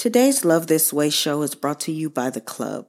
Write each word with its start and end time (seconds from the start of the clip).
Today's 0.00 0.46
Love 0.46 0.66
This 0.66 0.94
Way 0.94 1.10
show 1.10 1.42
is 1.42 1.54
brought 1.54 1.80
to 1.80 1.92
you 1.92 2.08
by 2.08 2.30
The 2.30 2.40
Club. 2.40 2.86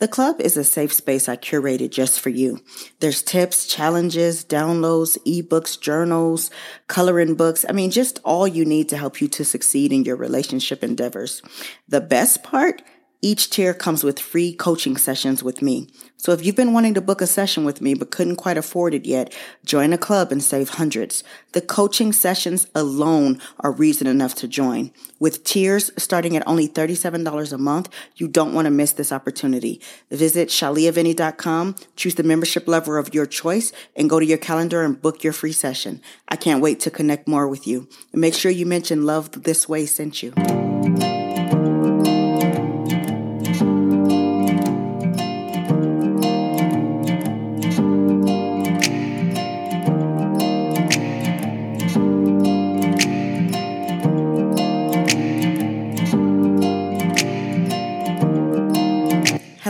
The 0.00 0.08
Club 0.08 0.40
is 0.40 0.56
a 0.56 0.64
safe 0.64 0.92
space 0.92 1.28
I 1.28 1.36
curated 1.36 1.90
just 1.90 2.18
for 2.18 2.30
you. 2.30 2.58
There's 2.98 3.22
tips, 3.22 3.64
challenges, 3.64 4.44
downloads, 4.44 5.16
ebooks, 5.24 5.80
journals, 5.80 6.50
coloring 6.88 7.36
books. 7.36 7.64
I 7.68 7.72
mean, 7.72 7.92
just 7.92 8.18
all 8.24 8.48
you 8.48 8.64
need 8.64 8.88
to 8.88 8.96
help 8.96 9.20
you 9.20 9.28
to 9.28 9.44
succeed 9.44 9.92
in 9.92 10.02
your 10.02 10.16
relationship 10.16 10.82
endeavors. 10.82 11.42
The 11.86 12.00
best 12.00 12.42
part? 12.42 12.82
Each 13.20 13.50
tier 13.50 13.74
comes 13.74 14.04
with 14.04 14.20
free 14.20 14.52
coaching 14.52 14.96
sessions 14.96 15.42
with 15.42 15.60
me. 15.60 15.88
So 16.16 16.30
if 16.30 16.44
you've 16.44 16.54
been 16.54 16.72
wanting 16.72 16.94
to 16.94 17.00
book 17.00 17.20
a 17.20 17.26
session 17.26 17.64
with 17.64 17.80
me 17.80 17.94
but 17.94 18.12
couldn't 18.12 18.36
quite 18.36 18.56
afford 18.56 18.94
it 18.94 19.06
yet, 19.06 19.36
join 19.64 19.92
a 19.92 19.98
club 19.98 20.30
and 20.30 20.40
save 20.40 20.68
hundreds. 20.70 21.24
The 21.52 21.60
coaching 21.60 22.12
sessions 22.12 22.68
alone 22.76 23.40
are 23.58 23.72
reason 23.72 24.06
enough 24.06 24.36
to 24.36 24.46
join. 24.46 24.92
With 25.18 25.42
tiers 25.42 25.90
starting 25.96 26.36
at 26.36 26.46
only 26.46 26.68
$37 26.68 27.52
a 27.52 27.58
month, 27.58 27.88
you 28.14 28.28
don't 28.28 28.54
want 28.54 28.66
to 28.66 28.70
miss 28.70 28.92
this 28.92 29.10
opportunity. 29.10 29.80
Visit 30.12 30.48
shaliavinny.com, 30.48 31.74
choose 31.96 32.14
the 32.14 32.22
membership 32.22 32.68
level 32.68 32.96
of 32.96 33.12
your 33.12 33.26
choice, 33.26 33.72
and 33.96 34.08
go 34.08 34.20
to 34.20 34.26
your 34.26 34.38
calendar 34.38 34.84
and 34.84 35.02
book 35.02 35.24
your 35.24 35.32
free 35.32 35.52
session. 35.52 36.00
I 36.28 36.36
can't 36.36 36.62
wait 36.62 36.78
to 36.80 36.90
connect 36.90 37.26
more 37.26 37.48
with 37.48 37.66
you. 37.66 37.88
And 38.12 38.20
make 38.20 38.34
sure 38.34 38.52
you 38.52 38.64
mention 38.64 39.06
Love 39.06 39.42
This 39.42 39.68
Way 39.68 39.86
sent 39.86 40.22
you. 40.22 40.32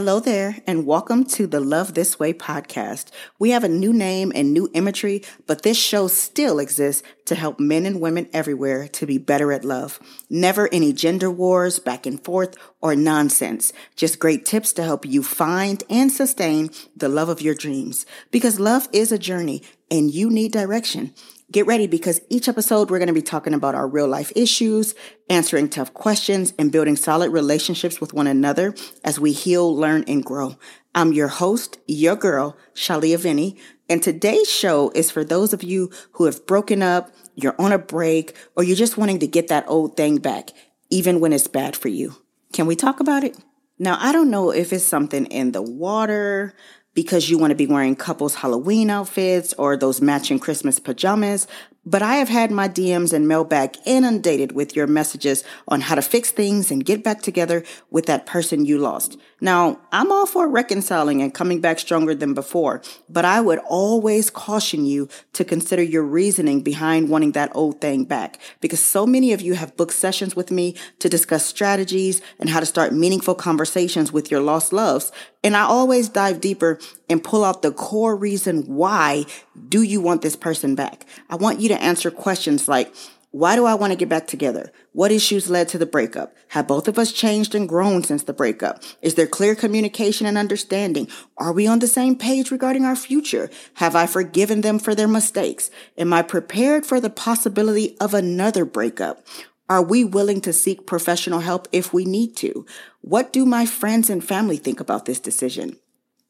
Hello 0.08 0.20
there, 0.20 0.56
and 0.66 0.86
welcome 0.86 1.22
to 1.22 1.46
the 1.46 1.60
Love 1.60 1.92
This 1.92 2.18
Way 2.18 2.32
podcast. 2.32 3.10
We 3.38 3.50
have 3.50 3.62
a 3.62 3.68
new 3.68 3.92
name 3.92 4.32
and 4.34 4.54
new 4.54 4.70
imagery, 4.72 5.22
but 5.46 5.64
this 5.64 5.76
show 5.76 6.08
still 6.08 6.58
exists 6.58 7.02
to 7.26 7.34
help 7.34 7.60
men 7.60 7.84
and 7.84 8.00
women 8.00 8.26
everywhere 8.32 8.88
to 8.88 9.04
be 9.04 9.18
better 9.18 9.52
at 9.52 9.66
love. 9.66 10.00
Never 10.30 10.66
any 10.72 10.94
gender 10.94 11.30
wars, 11.30 11.78
back 11.78 12.06
and 12.06 12.18
forth, 12.24 12.56
or 12.80 12.96
nonsense. 12.96 13.74
Just 13.96 14.18
great 14.18 14.46
tips 14.46 14.72
to 14.72 14.82
help 14.82 15.04
you 15.04 15.22
find 15.22 15.84
and 15.90 16.10
sustain 16.10 16.70
the 16.96 17.10
love 17.10 17.28
of 17.28 17.42
your 17.42 17.54
dreams. 17.54 18.06
Because 18.30 18.58
love 18.58 18.88
is 18.94 19.12
a 19.12 19.18
journey, 19.18 19.62
and 19.90 20.10
you 20.10 20.30
need 20.30 20.52
direction. 20.52 21.12
Get 21.50 21.64
ready 21.64 21.86
because 21.86 22.20
each 22.28 22.46
episode 22.46 22.90
we're 22.90 22.98
going 22.98 23.06
to 23.06 23.14
be 23.14 23.22
talking 23.22 23.54
about 23.54 23.74
our 23.74 23.88
real 23.88 24.06
life 24.06 24.30
issues, 24.36 24.94
answering 25.30 25.70
tough 25.70 25.94
questions, 25.94 26.52
and 26.58 26.70
building 26.70 26.94
solid 26.94 27.30
relationships 27.30 28.02
with 28.02 28.12
one 28.12 28.26
another 28.26 28.74
as 29.02 29.18
we 29.18 29.32
heal, 29.32 29.74
learn, 29.74 30.04
and 30.06 30.22
grow. 30.22 30.58
I'm 30.94 31.14
your 31.14 31.28
host, 31.28 31.78
your 31.86 32.16
girl, 32.16 32.54
Shalia 32.74 33.18
Vinny, 33.18 33.56
and 33.88 34.02
today's 34.02 34.50
show 34.50 34.90
is 34.94 35.10
for 35.10 35.24
those 35.24 35.54
of 35.54 35.62
you 35.62 35.90
who 36.12 36.26
have 36.26 36.46
broken 36.46 36.82
up, 36.82 37.12
you're 37.34 37.56
on 37.58 37.72
a 37.72 37.78
break, 37.78 38.36
or 38.54 38.62
you're 38.62 38.76
just 38.76 38.98
wanting 38.98 39.20
to 39.20 39.26
get 39.26 39.48
that 39.48 39.64
old 39.68 39.96
thing 39.96 40.18
back, 40.18 40.50
even 40.90 41.18
when 41.18 41.32
it's 41.32 41.46
bad 41.46 41.74
for 41.74 41.88
you. 41.88 42.14
Can 42.52 42.66
we 42.66 42.76
talk 42.76 43.00
about 43.00 43.24
it? 43.24 43.38
Now, 43.78 43.96
I 43.98 44.12
don't 44.12 44.30
know 44.30 44.50
if 44.50 44.72
it's 44.72 44.84
something 44.84 45.24
in 45.26 45.52
the 45.52 45.62
water, 45.62 46.52
because 46.94 47.30
you 47.30 47.38
want 47.38 47.50
to 47.50 47.56
be 47.56 47.66
wearing 47.66 47.94
couples 47.96 48.36
Halloween 48.36 48.90
outfits 48.90 49.52
or 49.54 49.76
those 49.76 50.00
matching 50.00 50.38
Christmas 50.38 50.78
pajamas, 50.78 51.46
but 51.84 52.02
I 52.02 52.16
have 52.16 52.28
had 52.28 52.50
my 52.50 52.68
DMs 52.68 53.12
and 53.12 53.26
mailbag 53.26 53.76
inundated 53.86 54.52
with 54.52 54.76
your 54.76 54.86
messages 54.86 55.42
on 55.68 55.80
how 55.80 55.94
to 55.94 56.02
fix 56.02 56.30
things 56.30 56.70
and 56.70 56.84
get 56.84 57.02
back 57.02 57.22
together 57.22 57.64
with 57.90 58.06
that 58.06 58.26
person 58.26 58.66
you 58.66 58.78
lost. 58.78 59.16
Now, 59.40 59.78
I'm 59.92 60.10
all 60.10 60.26
for 60.26 60.48
reconciling 60.48 61.22
and 61.22 61.32
coming 61.32 61.60
back 61.60 61.78
stronger 61.78 62.12
than 62.12 62.34
before, 62.34 62.82
but 63.08 63.24
I 63.24 63.40
would 63.40 63.60
always 63.68 64.30
caution 64.30 64.84
you 64.84 65.08
to 65.34 65.44
consider 65.44 65.82
your 65.82 66.02
reasoning 66.02 66.60
behind 66.60 67.08
wanting 67.08 67.32
that 67.32 67.54
old 67.54 67.80
thing 67.80 68.04
back 68.04 68.40
because 68.60 68.80
so 68.80 69.06
many 69.06 69.32
of 69.32 69.40
you 69.40 69.54
have 69.54 69.76
booked 69.76 69.92
sessions 69.92 70.34
with 70.34 70.50
me 70.50 70.74
to 70.98 71.08
discuss 71.08 71.46
strategies 71.46 72.20
and 72.40 72.50
how 72.50 72.58
to 72.58 72.66
start 72.66 72.92
meaningful 72.92 73.36
conversations 73.36 74.12
with 74.12 74.28
your 74.28 74.40
lost 74.40 74.72
loves. 74.72 75.12
And 75.44 75.56
I 75.56 75.62
always 75.62 76.08
dive 76.08 76.40
deeper 76.40 76.80
and 77.08 77.22
pull 77.22 77.44
out 77.44 77.62
the 77.62 77.70
core 77.70 78.16
reason 78.16 78.62
why 78.62 79.24
do 79.68 79.82
you 79.82 80.00
want 80.00 80.22
this 80.22 80.34
person 80.34 80.74
back? 80.74 81.06
I 81.30 81.36
want 81.36 81.60
you 81.60 81.68
to 81.68 81.80
answer 81.80 82.10
questions 82.10 82.66
like, 82.66 82.92
why 83.30 83.56
do 83.56 83.66
I 83.66 83.74
want 83.74 83.92
to 83.92 83.96
get 83.96 84.08
back 84.08 84.26
together? 84.26 84.72
What 84.92 85.12
issues 85.12 85.50
led 85.50 85.68
to 85.68 85.78
the 85.78 85.84
breakup? 85.84 86.34
Have 86.48 86.66
both 86.66 86.88
of 86.88 86.98
us 86.98 87.12
changed 87.12 87.54
and 87.54 87.68
grown 87.68 88.02
since 88.02 88.22
the 88.22 88.32
breakup? 88.32 88.82
Is 89.02 89.16
there 89.16 89.26
clear 89.26 89.54
communication 89.54 90.26
and 90.26 90.38
understanding? 90.38 91.08
Are 91.36 91.52
we 91.52 91.66
on 91.66 91.80
the 91.80 91.86
same 91.86 92.16
page 92.16 92.50
regarding 92.50 92.86
our 92.86 92.96
future? 92.96 93.50
Have 93.74 93.94
I 93.94 94.06
forgiven 94.06 94.62
them 94.62 94.78
for 94.78 94.94
their 94.94 95.08
mistakes? 95.08 95.70
Am 95.98 96.12
I 96.14 96.22
prepared 96.22 96.86
for 96.86 97.00
the 97.00 97.10
possibility 97.10 97.98
of 98.00 98.14
another 98.14 98.64
breakup? 98.64 99.26
Are 99.68 99.82
we 99.82 100.04
willing 100.04 100.40
to 100.42 100.52
seek 100.54 100.86
professional 100.86 101.40
help 101.40 101.68
if 101.70 101.92
we 101.92 102.06
need 102.06 102.34
to? 102.38 102.64
What 103.02 103.30
do 103.30 103.44
my 103.44 103.66
friends 103.66 104.08
and 104.08 104.24
family 104.24 104.56
think 104.56 104.80
about 104.80 105.04
this 105.04 105.20
decision? 105.20 105.76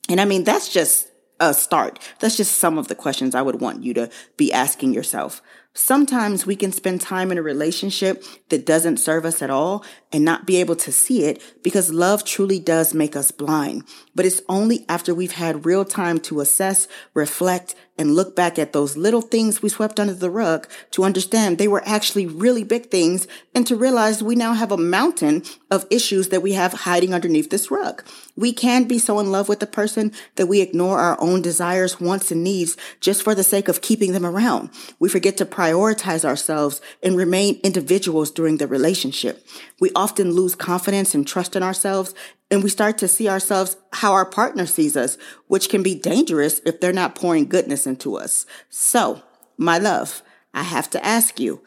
And 0.08 0.20
I 0.20 0.24
mean, 0.24 0.42
that's 0.42 0.68
just 0.68 1.08
a 1.38 1.54
start. 1.54 2.00
That's 2.18 2.36
just 2.36 2.58
some 2.58 2.78
of 2.78 2.88
the 2.88 2.96
questions 2.96 3.36
I 3.36 3.42
would 3.42 3.60
want 3.60 3.84
you 3.84 3.94
to 3.94 4.10
be 4.36 4.52
asking 4.52 4.92
yourself. 4.92 5.40
Sometimes 5.78 6.44
we 6.44 6.56
can 6.56 6.72
spend 6.72 7.00
time 7.00 7.30
in 7.30 7.38
a 7.38 7.42
relationship 7.42 8.24
that 8.48 8.66
doesn't 8.66 8.96
serve 8.96 9.24
us 9.24 9.40
at 9.40 9.48
all 9.48 9.84
and 10.12 10.24
not 10.24 10.44
be 10.44 10.56
able 10.56 10.74
to 10.74 10.90
see 10.90 11.22
it 11.22 11.40
because 11.62 11.92
love 11.92 12.24
truly 12.24 12.58
does 12.58 12.94
make 12.94 13.14
us 13.14 13.30
blind. 13.30 13.84
But 14.12 14.26
it's 14.26 14.42
only 14.48 14.84
after 14.88 15.14
we've 15.14 15.32
had 15.32 15.64
real 15.64 15.84
time 15.84 16.18
to 16.20 16.40
assess, 16.40 16.88
reflect, 17.14 17.76
and 17.96 18.14
look 18.14 18.36
back 18.36 18.58
at 18.58 18.72
those 18.72 18.96
little 18.96 19.20
things 19.20 19.60
we 19.60 19.68
swept 19.68 19.98
under 19.98 20.14
the 20.14 20.30
rug 20.30 20.68
to 20.92 21.02
understand 21.02 21.58
they 21.58 21.66
were 21.66 21.82
actually 21.84 22.26
really 22.26 22.62
big 22.62 22.90
things 22.90 23.26
and 23.54 23.66
to 23.66 23.74
realize 23.74 24.22
we 24.22 24.36
now 24.36 24.54
have 24.54 24.70
a 24.70 24.76
mountain 24.76 25.42
of 25.68 25.84
issues 25.90 26.28
that 26.28 26.42
we 26.42 26.52
have 26.52 26.72
hiding 26.72 27.12
underneath 27.12 27.50
this 27.50 27.70
rug. 27.72 28.04
We 28.36 28.52
can 28.52 28.84
be 28.84 29.00
so 29.00 29.18
in 29.18 29.32
love 29.32 29.48
with 29.48 29.58
the 29.58 29.66
person 29.66 30.12
that 30.36 30.46
we 30.46 30.60
ignore 30.60 31.00
our 31.00 31.20
own 31.20 31.42
desires, 31.42 32.00
wants, 32.00 32.30
and 32.30 32.44
needs 32.44 32.76
just 33.00 33.22
for 33.22 33.34
the 33.34 33.42
sake 33.42 33.66
of 33.66 33.82
keeping 33.82 34.12
them 34.12 34.24
around. 34.24 34.70
We 35.00 35.08
forget 35.08 35.36
to 35.38 35.44
prioritize 35.44 35.67
ourselves 35.72 36.80
and 37.02 37.16
remain 37.16 37.60
individuals 37.62 38.30
during 38.30 38.58
the 38.58 38.66
relationship. 38.66 39.46
We 39.80 39.90
often 39.94 40.32
lose 40.32 40.54
confidence 40.54 41.14
and 41.14 41.26
trust 41.26 41.56
in 41.56 41.62
ourselves 41.62 42.14
and 42.50 42.62
we 42.62 42.70
start 42.70 42.98
to 42.98 43.08
see 43.08 43.28
ourselves 43.28 43.76
how 43.92 44.12
our 44.12 44.24
partner 44.24 44.66
sees 44.66 44.96
us, 44.96 45.18
which 45.46 45.68
can 45.68 45.82
be 45.82 45.94
dangerous 45.94 46.60
if 46.64 46.80
they're 46.80 46.92
not 46.92 47.14
pouring 47.14 47.48
goodness 47.48 47.86
into 47.86 48.16
us. 48.16 48.46
So, 48.70 49.22
my 49.56 49.78
love, 49.78 50.22
I 50.54 50.62
have 50.62 50.88
to 50.90 51.04
ask 51.04 51.38
you, 51.38 51.62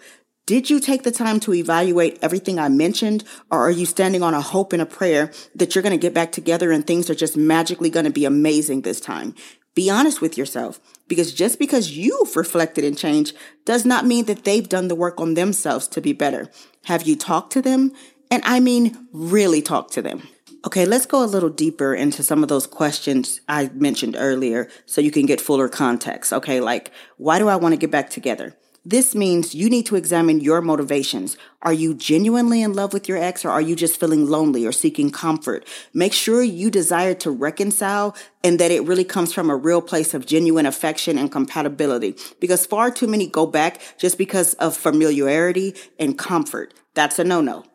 did 0.47 0.69
you 0.69 0.79
take 0.79 1.03
the 1.03 1.11
time 1.11 1.39
to 1.41 1.53
evaluate 1.53 2.17
everything 2.21 2.57
I 2.57 2.67
mentioned, 2.67 3.23
or 3.51 3.59
are 3.59 3.71
you 3.71 3.85
standing 3.85 4.23
on 4.23 4.33
a 4.33 4.41
hope 4.41 4.73
and 4.73 4.81
a 4.81 4.87
prayer 4.87 5.31
that 5.55 5.75
you're 5.75 5.83
going 5.83 5.97
to 5.97 6.01
get 6.01 6.15
back 6.15 6.31
together 6.31 6.71
and 6.71 6.85
things 6.85 7.09
are 7.09 7.15
just 7.15 7.37
magically 7.37 7.89
going 7.89 8.05
to 8.05 8.11
be 8.11 8.25
amazing 8.25 8.81
this 8.81 8.99
time? 8.99 9.35
Be 9.73 9.89
honest 9.89 10.21
with 10.21 10.37
yourself 10.37 10.79
because 11.07 11.33
just 11.33 11.57
because 11.57 11.91
you've 11.91 12.35
reflected 12.35 12.83
and 12.83 12.97
changed 12.97 13.35
does 13.65 13.85
not 13.85 14.05
mean 14.05 14.25
that 14.25 14.43
they've 14.43 14.67
done 14.67 14.89
the 14.89 14.95
work 14.95 15.19
on 15.21 15.35
themselves 15.35 15.87
to 15.89 16.01
be 16.01 16.13
better. 16.13 16.49
Have 16.85 17.03
you 17.03 17.15
talked 17.15 17.53
to 17.53 17.61
them? 17.61 17.93
And 18.29 18.43
I 18.45 18.59
mean, 18.59 19.07
really 19.13 19.61
talk 19.61 19.91
to 19.91 20.01
them. 20.01 20.27
Okay, 20.65 20.85
let's 20.85 21.05
go 21.05 21.23
a 21.23 21.25
little 21.25 21.49
deeper 21.49 21.95
into 21.95 22.21
some 22.21 22.43
of 22.43 22.49
those 22.49 22.67
questions 22.67 23.41
I 23.47 23.71
mentioned 23.73 24.15
earlier 24.17 24.69
so 24.85 25.01
you 25.01 25.09
can 25.09 25.25
get 25.25 25.41
fuller 25.41 25.67
context. 25.67 26.31
Okay, 26.31 26.59
like, 26.59 26.91
why 27.17 27.39
do 27.39 27.47
I 27.47 27.55
want 27.55 27.73
to 27.73 27.77
get 27.77 27.91
back 27.91 28.09
together? 28.09 28.55
This 28.83 29.13
means 29.13 29.53
you 29.53 29.69
need 29.69 29.85
to 29.85 29.95
examine 29.95 30.39
your 30.39 30.59
motivations. 30.59 31.37
Are 31.61 31.71
you 31.71 31.93
genuinely 31.93 32.63
in 32.63 32.73
love 32.73 32.93
with 32.93 33.07
your 33.07 33.19
ex 33.19 33.45
or 33.45 33.51
are 33.51 33.61
you 33.61 33.75
just 33.75 33.99
feeling 33.99 34.25
lonely 34.27 34.65
or 34.65 34.71
seeking 34.71 35.11
comfort? 35.11 35.67
Make 35.93 36.13
sure 36.13 36.41
you 36.41 36.71
desire 36.71 37.13
to 37.15 37.29
reconcile 37.29 38.15
and 38.43 38.59
that 38.59 38.71
it 38.71 38.83
really 38.83 39.03
comes 39.03 39.33
from 39.33 39.51
a 39.51 39.55
real 39.55 39.83
place 39.83 40.15
of 40.15 40.25
genuine 40.25 40.65
affection 40.65 41.19
and 41.19 41.31
compatibility 41.31 42.15
because 42.39 42.65
far 42.65 42.89
too 42.89 43.05
many 43.05 43.27
go 43.27 43.45
back 43.45 43.79
just 43.99 44.17
because 44.17 44.55
of 44.55 44.75
familiarity 44.75 45.75
and 45.99 46.17
comfort. 46.17 46.73
That's 46.95 47.19
a 47.19 47.23
no-no. 47.23 47.65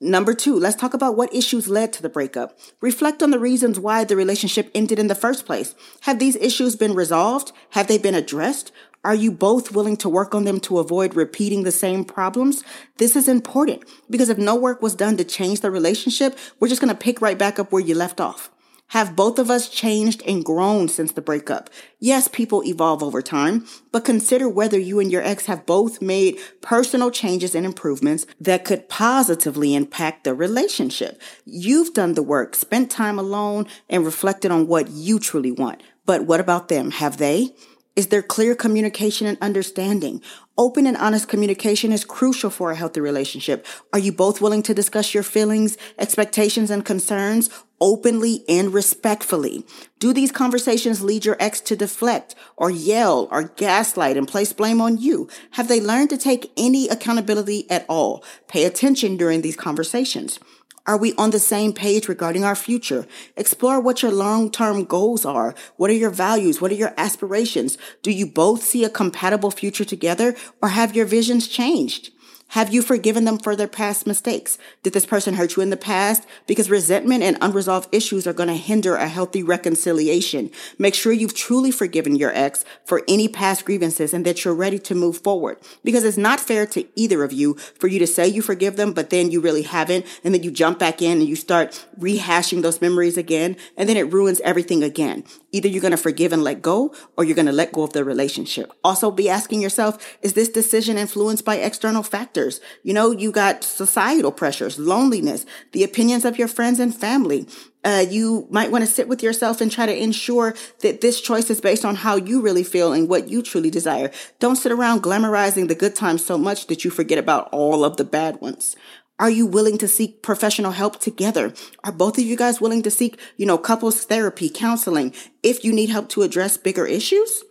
Number 0.00 0.34
two, 0.34 0.58
let's 0.58 0.76
talk 0.76 0.92
about 0.92 1.16
what 1.16 1.34
issues 1.34 1.68
led 1.68 1.92
to 1.94 2.02
the 2.02 2.10
breakup. 2.10 2.58
Reflect 2.80 3.22
on 3.22 3.30
the 3.30 3.38
reasons 3.38 3.80
why 3.80 4.04
the 4.04 4.16
relationship 4.16 4.70
ended 4.74 4.98
in 4.98 5.06
the 5.06 5.14
first 5.14 5.46
place. 5.46 5.74
Have 6.02 6.18
these 6.18 6.36
issues 6.36 6.76
been 6.76 6.94
resolved? 6.94 7.52
Have 7.70 7.88
they 7.88 7.96
been 7.96 8.14
addressed? 8.14 8.72
Are 9.06 9.14
you 9.14 9.30
both 9.30 9.70
willing 9.70 9.96
to 9.98 10.08
work 10.08 10.34
on 10.34 10.42
them 10.42 10.58
to 10.62 10.80
avoid 10.80 11.14
repeating 11.14 11.62
the 11.62 11.70
same 11.70 12.04
problems? 12.04 12.64
This 12.96 13.14
is 13.14 13.28
important 13.28 13.84
because 14.10 14.28
if 14.28 14.36
no 14.36 14.56
work 14.56 14.82
was 14.82 14.96
done 14.96 15.16
to 15.18 15.22
change 15.22 15.60
the 15.60 15.70
relationship, 15.70 16.36
we're 16.58 16.66
just 16.66 16.80
going 16.80 16.92
to 16.92 17.00
pick 17.00 17.22
right 17.22 17.38
back 17.38 17.60
up 17.60 17.70
where 17.70 17.80
you 17.80 17.94
left 17.94 18.20
off. 18.20 18.50
Have 18.88 19.14
both 19.14 19.38
of 19.38 19.48
us 19.48 19.68
changed 19.68 20.24
and 20.26 20.44
grown 20.44 20.88
since 20.88 21.12
the 21.12 21.22
breakup? 21.22 21.70
Yes, 22.00 22.26
people 22.26 22.64
evolve 22.64 23.00
over 23.00 23.22
time, 23.22 23.64
but 23.92 24.04
consider 24.04 24.48
whether 24.48 24.78
you 24.78 24.98
and 24.98 25.12
your 25.12 25.22
ex 25.22 25.46
have 25.46 25.66
both 25.66 26.02
made 26.02 26.38
personal 26.60 27.12
changes 27.12 27.54
and 27.54 27.64
improvements 27.64 28.26
that 28.40 28.64
could 28.64 28.88
positively 28.88 29.76
impact 29.76 30.24
the 30.24 30.34
relationship. 30.34 31.22
You've 31.44 31.94
done 31.94 32.14
the 32.14 32.24
work, 32.24 32.56
spent 32.56 32.90
time 32.90 33.20
alone, 33.20 33.68
and 33.88 34.04
reflected 34.04 34.50
on 34.50 34.66
what 34.66 34.90
you 34.90 35.20
truly 35.20 35.52
want. 35.52 35.80
But 36.04 36.26
what 36.26 36.40
about 36.40 36.68
them? 36.68 36.90
Have 36.90 37.18
they? 37.18 37.54
Is 37.96 38.08
there 38.08 38.20
clear 38.20 38.54
communication 38.54 39.26
and 39.26 39.38
understanding? 39.40 40.20
Open 40.58 40.86
and 40.86 40.98
honest 40.98 41.28
communication 41.28 41.92
is 41.92 42.04
crucial 42.04 42.50
for 42.50 42.70
a 42.70 42.76
healthy 42.76 43.00
relationship. 43.00 43.66
Are 43.90 43.98
you 43.98 44.12
both 44.12 44.42
willing 44.42 44.62
to 44.64 44.74
discuss 44.74 45.14
your 45.14 45.22
feelings, 45.22 45.78
expectations, 45.98 46.70
and 46.70 46.84
concerns 46.84 47.48
openly 47.80 48.44
and 48.50 48.74
respectfully? 48.74 49.64
Do 49.98 50.12
these 50.12 50.30
conversations 50.30 51.02
lead 51.02 51.24
your 51.24 51.38
ex 51.40 51.62
to 51.62 51.76
deflect 51.76 52.34
or 52.58 52.70
yell 52.70 53.28
or 53.30 53.44
gaslight 53.44 54.18
and 54.18 54.28
place 54.28 54.52
blame 54.52 54.82
on 54.82 54.98
you? 54.98 55.26
Have 55.52 55.68
they 55.68 55.80
learned 55.80 56.10
to 56.10 56.18
take 56.18 56.52
any 56.54 56.88
accountability 56.88 57.70
at 57.70 57.86
all? 57.88 58.22
Pay 58.46 58.64
attention 58.64 59.16
during 59.16 59.40
these 59.40 59.56
conversations. 59.56 60.38
Are 60.86 60.96
we 60.96 61.14
on 61.14 61.30
the 61.30 61.40
same 61.40 61.72
page 61.72 62.06
regarding 62.06 62.44
our 62.44 62.54
future? 62.54 63.06
Explore 63.36 63.80
what 63.80 64.02
your 64.02 64.12
long-term 64.12 64.84
goals 64.84 65.24
are. 65.24 65.54
What 65.76 65.90
are 65.90 65.94
your 65.94 66.10
values? 66.10 66.60
What 66.60 66.70
are 66.70 66.76
your 66.76 66.94
aspirations? 66.96 67.76
Do 68.02 68.12
you 68.12 68.24
both 68.24 68.62
see 68.62 68.84
a 68.84 68.88
compatible 68.88 69.50
future 69.50 69.84
together 69.84 70.36
or 70.62 70.68
have 70.68 70.94
your 70.94 71.06
visions 71.06 71.48
changed? 71.48 72.10
Have 72.50 72.72
you 72.72 72.80
forgiven 72.80 73.24
them 73.24 73.38
for 73.38 73.56
their 73.56 73.66
past 73.66 74.06
mistakes? 74.06 74.56
Did 74.82 74.92
this 74.92 75.04
person 75.04 75.34
hurt 75.34 75.56
you 75.56 75.62
in 75.62 75.70
the 75.70 75.76
past? 75.76 76.26
Because 76.46 76.70
resentment 76.70 77.22
and 77.24 77.36
unresolved 77.40 77.92
issues 77.92 78.26
are 78.26 78.32
going 78.32 78.48
to 78.48 78.54
hinder 78.54 78.94
a 78.94 79.08
healthy 79.08 79.42
reconciliation. 79.42 80.50
Make 80.78 80.94
sure 80.94 81.12
you've 81.12 81.34
truly 81.34 81.72
forgiven 81.72 82.14
your 82.14 82.32
ex 82.34 82.64
for 82.84 83.02
any 83.08 83.26
past 83.26 83.64
grievances 83.64 84.14
and 84.14 84.24
that 84.24 84.44
you're 84.44 84.54
ready 84.54 84.78
to 84.78 84.94
move 84.94 85.18
forward. 85.18 85.58
Because 85.82 86.04
it's 86.04 86.16
not 86.16 86.38
fair 86.38 86.66
to 86.66 86.86
either 86.94 87.24
of 87.24 87.32
you 87.32 87.54
for 87.54 87.88
you 87.88 87.98
to 87.98 88.06
say 88.06 88.28
you 88.28 88.42
forgive 88.42 88.76
them, 88.76 88.92
but 88.92 89.10
then 89.10 89.30
you 89.30 89.40
really 89.40 89.62
haven't. 89.62 90.06
And 90.22 90.32
then 90.32 90.44
you 90.44 90.52
jump 90.52 90.78
back 90.78 91.02
in 91.02 91.18
and 91.18 91.28
you 91.28 91.36
start 91.36 91.84
rehashing 91.98 92.62
those 92.62 92.80
memories 92.80 93.18
again. 93.18 93.56
And 93.76 93.88
then 93.88 93.96
it 93.96 94.12
ruins 94.12 94.40
everything 94.40 94.84
again. 94.84 95.24
Either 95.56 95.68
you're 95.68 95.80
going 95.80 95.90
to 95.90 95.96
forgive 95.96 96.34
and 96.34 96.44
let 96.44 96.60
go 96.60 96.94
or 97.16 97.24
you're 97.24 97.34
going 97.34 97.46
to 97.46 97.52
let 97.52 97.72
go 97.72 97.82
of 97.82 97.94
the 97.94 98.04
relationship. 98.04 98.70
Also 98.84 99.10
be 99.10 99.30
asking 99.30 99.62
yourself, 99.62 100.18
is 100.20 100.34
this 100.34 100.50
decision 100.50 100.98
influenced 100.98 101.46
by 101.46 101.56
external 101.56 102.02
factors? 102.02 102.60
You 102.82 102.92
know, 102.92 103.10
you 103.10 103.32
got 103.32 103.64
societal 103.64 104.32
pressures, 104.32 104.78
loneliness, 104.78 105.46
the 105.72 105.82
opinions 105.82 106.26
of 106.26 106.38
your 106.38 106.46
friends 106.46 106.78
and 106.78 106.94
family. 106.94 107.46
Uh, 107.82 108.04
you 108.06 108.46
might 108.50 108.70
want 108.70 108.84
to 108.84 108.90
sit 108.90 109.08
with 109.08 109.22
yourself 109.22 109.62
and 109.62 109.72
try 109.72 109.86
to 109.86 109.96
ensure 109.96 110.54
that 110.80 111.00
this 111.00 111.22
choice 111.22 111.48
is 111.48 111.62
based 111.62 111.86
on 111.86 111.94
how 111.94 112.16
you 112.16 112.42
really 112.42 112.64
feel 112.64 112.92
and 112.92 113.08
what 113.08 113.28
you 113.30 113.40
truly 113.40 113.70
desire. 113.70 114.10
Don't 114.38 114.56
sit 114.56 114.72
around 114.72 115.02
glamorizing 115.02 115.68
the 115.68 115.74
good 115.74 115.94
times 115.94 116.22
so 116.22 116.36
much 116.36 116.66
that 116.66 116.84
you 116.84 116.90
forget 116.90 117.16
about 117.16 117.48
all 117.50 117.82
of 117.82 117.96
the 117.96 118.04
bad 118.04 118.42
ones. 118.42 118.76
Are 119.18 119.30
you 119.30 119.46
willing 119.46 119.78
to 119.78 119.88
seek 119.88 120.20
professional 120.20 120.72
help 120.72 121.00
together? 121.00 121.54
Are 121.82 121.92
both 121.92 122.18
of 122.18 122.24
you 122.24 122.36
guys 122.36 122.60
willing 122.60 122.82
to 122.82 122.90
seek, 122.90 123.18
you 123.38 123.46
know, 123.46 123.56
couples 123.56 124.04
therapy, 124.04 124.50
counseling, 124.50 125.14
if 125.42 125.64
you 125.64 125.72
need 125.72 125.88
help 125.88 126.10
to 126.10 126.22
address 126.22 126.58
bigger 126.58 126.84
issues? 126.84 127.42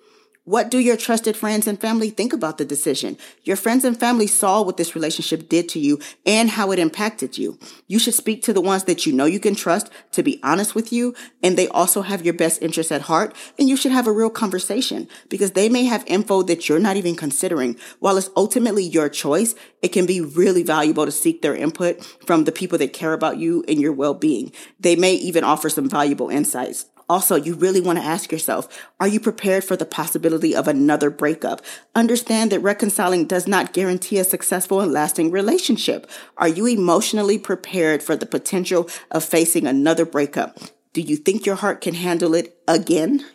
What 0.45 0.69
do 0.69 0.77
your 0.77 0.95
trusted 0.95 1.35
friends 1.35 1.65
and 1.65 1.81
family 1.81 2.11
think 2.11 2.31
about 2.31 2.59
the 2.59 2.65
decision? 2.65 3.17
Your 3.45 3.55
friends 3.55 3.83
and 3.83 3.99
family 3.99 4.27
saw 4.27 4.61
what 4.61 4.77
this 4.77 4.93
relationship 4.93 5.49
did 5.49 5.67
to 5.69 5.79
you 5.79 5.99
and 6.23 6.51
how 6.51 6.71
it 6.71 6.77
impacted 6.77 7.35
you. 7.35 7.57
You 7.87 7.97
should 7.97 8.13
speak 8.13 8.43
to 8.43 8.53
the 8.53 8.61
ones 8.61 8.83
that 8.83 9.07
you 9.07 9.11
know 9.11 9.25
you 9.25 9.39
can 9.39 9.55
trust 9.55 9.89
to 10.11 10.21
be 10.21 10.39
honest 10.43 10.75
with 10.75 10.93
you, 10.93 11.15
and 11.41 11.57
they 11.57 11.67
also 11.69 12.03
have 12.03 12.23
your 12.23 12.35
best 12.35 12.61
interests 12.61 12.91
at 12.91 13.01
heart, 13.01 13.35
and 13.57 13.67
you 13.67 13.75
should 13.75 13.91
have 13.91 14.05
a 14.05 14.11
real 14.11 14.29
conversation 14.29 15.07
because 15.29 15.53
they 15.53 15.67
may 15.67 15.85
have 15.85 16.03
info 16.05 16.43
that 16.43 16.69
you're 16.69 16.77
not 16.77 16.95
even 16.95 17.15
considering. 17.15 17.75
While 17.99 18.15
it's 18.15 18.29
ultimately 18.37 18.83
your 18.83 19.09
choice, 19.09 19.55
it 19.81 19.93
can 19.93 20.05
be 20.05 20.21
really 20.21 20.61
valuable 20.61 21.05
to 21.05 21.11
seek 21.11 21.41
their 21.41 21.55
input 21.55 22.03
from 22.23 22.43
the 22.43 22.51
people 22.51 22.77
that 22.77 22.93
care 22.93 23.13
about 23.13 23.37
you 23.37 23.65
and 23.67 23.81
your 23.81 23.93
well-being. 23.93 24.51
They 24.79 24.95
may 24.95 25.15
even 25.15 25.43
offer 25.43 25.69
some 25.69 25.89
valuable 25.89 26.29
insights. 26.29 26.85
Also, 27.07 27.35
you 27.35 27.53
really 27.53 27.81
want 27.81 27.99
to 27.99 28.05
ask 28.05 28.31
yourself, 28.31 28.67
are 28.99 29.07
you 29.07 29.19
prepared 29.19 29.63
for 29.63 29.75
the 29.75 29.85
possibility 29.85 30.55
of 30.55 30.67
another 30.67 31.09
breakup? 31.09 31.61
Understand 31.93 32.51
that 32.51 32.59
reconciling 32.59 33.25
does 33.25 33.47
not 33.47 33.73
guarantee 33.73 34.17
a 34.17 34.23
successful 34.23 34.81
and 34.81 34.91
lasting 34.91 35.29
relationship. 35.29 36.09
Are 36.37 36.47
you 36.47 36.65
emotionally 36.65 37.37
prepared 37.37 38.01
for 38.01 38.15
the 38.15 38.25
potential 38.25 38.89
of 39.11 39.23
facing 39.23 39.67
another 39.67 40.05
breakup? 40.05 40.57
Do 40.93 41.01
you 41.01 41.17
think 41.17 41.45
your 41.45 41.55
heart 41.55 41.81
can 41.81 41.93
handle 41.93 42.33
it 42.33 42.57
again? 42.67 43.25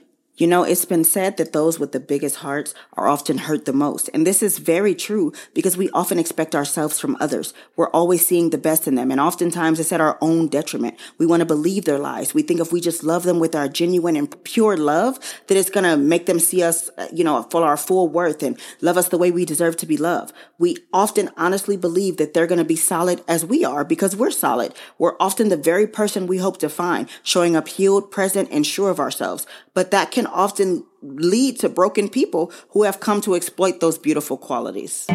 You 0.41 0.47
know, 0.47 0.63
it's 0.63 0.87
been 0.87 1.05
said 1.05 1.37
that 1.37 1.53
those 1.53 1.79
with 1.79 1.93
the 1.93 2.01
biggest 2.01 2.37
hearts 2.37 2.73
are 2.95 3.07
often 3.07 3.37
hurt 3.37 3.67
the 3.67 3.75
most. 3.75 4.09
And 4.15 4.27
this 4.27 4.43
is 4.43 4.57
very 4.57 4.95
true 4.95 5.35
because 5.53 5.77
we 5.77 5.91
often 5.91 6.19
expect 6.19 6.55
ourselves 6.55 6.99
from 6.99 7.19
others. 7.21 7.53
We're 7.77 7.91
always 7.91 8.25
seeing 8.25 8.49
the 8.49 8.57
best 8.57 8.89
in 8.89 8.95
them. 8.95 9.11
And 9.11 9.21
oftentimes 9.21 9.79
it's 9.79 9.93
at 9.93 10.01
our 10.01 10.17
own 10.23 10.49
detriment. 10.49 10.99
We 11.19 11.27
want 11.27 11.41
to 11.41 11.47
believe 11.47 11.85
their 11.85 11.99
lies. 11.99 12.33
We 12.33 12.41
think 12.41 12.59
if 12.59 12.73
we 12.73 12.81
just 12.81 13.05
love 13.05 13.25
them 13.25 13.39
with 13.39 13.55
our 13.55 13.69
genuine 13.69 14.17
and 14.17 14.43
pure 14.45 14.79
love, 14.79 15.19
that 15.49 15.59
it's 15.59 15.69
going 15.69 15.85
to 15.85 15.99
make 15.99 16.25
them 16.25 16.39
see 16.39 16.63
us, 16.63 16.89
uh, 16.97 17.09
you 17.13 17.23
know, 17.23 17.43
for 17.51 17.63
our 17.63 17.77
full 17.77 18.09
worth 18.09 18.43
and 18.43 18.59
love 18.81 18.97
us 18.97 19.11
the 19.11 19.19
way 19.19 19.31
we 19.31 19.45
deserve 19.45 19.77
to 19.77 19.87
be 19.87 19.99
loved. 19.99 20.33
We 20.59 20.79
often 20.91 21.29
honestly 21.37 21.77
believe 21.77 22.17
that 22.17 22.33
they're 22.33 22.47
going 22.47 22.59
to 22.61 22.65
be 22.65 22.77
solid 22.77 23.23
as 23.29 23.45
we 23.45 23.63
are 23.63 23.85
because 23.85 24.17
we're 24.17 24.31
solid. 24.31 24.73
We're 24.97 25.17
often 25.21 25.51
the 25.51 25.59
very 25.59 25.87
person 25.87 26.27
we 26.27 26.39
hope 26.39 26.57
to 26.61 26.71
find, 26.71 27.11
showing 27.23 27.57
up 27.57 27.69
healed, 27.69 28.11
present, 28.11 28.49
and 28.51 28.67
sure 28.67 28.89
of 28.89 28.99
ourselves. 28.99 29.47
But 29.75 29.91
that 29.91 30.11
can 30.11 30.30
often 30.33 30.85
lead 31.03 31.59
to 31.61 31.69
broken 31.69 32.09
people 32.09 32.53
who 32.71 32.83
have 32.85 33.01
come 33.01 33.21
to 33.23 33.35
exploit 33.35 33.81
those 33.81 33.99
beautiful 33.99 34.37
qualities. 34.37 35.07